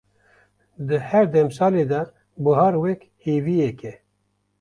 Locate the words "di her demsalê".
0.87-1.83